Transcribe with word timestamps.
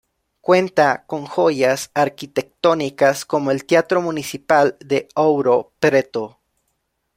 Cuenta 0.41 1.03
con 1.05 1.27
joyas 1.27 1.91
arquitectónicas 1.93 3.23
como 3.23 3.51
el 3.51 3.65
Teatro 3.67 4.01
Municipal 4.01 4.75
de 4.79 5.07
Ouro 5.13 5.73
Preto. 5.79 6.39